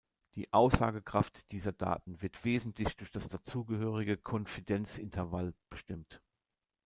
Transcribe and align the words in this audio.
Die 0.33 0.51
Aussagekraft 0.51 1.51
dieser 1.51 1.73
Daten 1.73 2.23
wird 2.23 2.43
wesentlich 2.43 2.97
durch 2.97 3.11
das 3.11 3.27
dazugehörige 3.27 4.17
Konfidenzintervall 4.17 5.53
bestimmt. 5.69 6.23